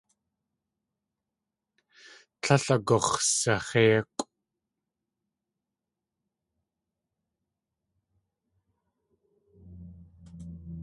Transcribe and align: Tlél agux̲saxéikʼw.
Tlél 2.41 2.65
agux̲saxéikʼw. 2.75 4.25